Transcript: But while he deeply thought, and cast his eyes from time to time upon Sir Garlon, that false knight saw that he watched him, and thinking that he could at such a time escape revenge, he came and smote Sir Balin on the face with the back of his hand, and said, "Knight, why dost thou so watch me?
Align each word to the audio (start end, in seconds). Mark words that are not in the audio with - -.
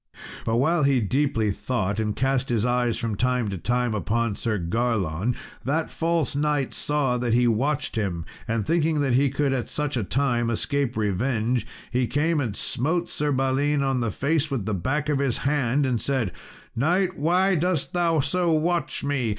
But 0.45 0.55
while 0.55 0.81
he 0.81 0.99
deeply 0.99 1.51
thought, 1.51 1.99
and 1.99 2.15
cast 2.15 2.49
his 2.49 2.65
eyes 2.65 2.97
from 2.97 3.13
time 3.15 3.49
to 3.49 3.57
time 3.59 3.93
upon 3.93 4.35
Sir 4.35 4.57
Garlon, 4.57 5.35
that 5.63 5.91
false 5.91 6.35
knight 6.35 6.73
saw 6.73 7.19
that 7.19 7.35
he 7.35 7.45
watched 7.47 7.97
him, 7.97 8.25
and 8.47 8.65
thinking 8.65 9.01
that 9.01 9.13
he 9.13 9.29
could 9.29 9.53
at 9.53 9.69
such 9.69 9.95
a 9.95 10.03
time 10.03 10.49
escape 10.49 10.97
revenge, 10.97 11.67
he 11.91 12.07
came 12.07 12.39
and 12.39 12.55
smote 12.55 13.11
Sir 13.11 13.31
Balin 13.31 13.83
on 13.83 13.99
the 13.99 14.09
face 14.09 14.49
with 14.49 14.65
the 14.65 14.73
back 14.73 15.07
of 15.07 15.19
his 15.19 15.37
hand, 15.37 15.85
and 15.85 16.01
said, 16.01 16.31
"Knight, 16.75 17.15
why 17.15 17.53
dost 17.53 17.93
thou 17.93 18.21
so 18.21 18.51
watch 18.51 19.03
me? 19.03 19.29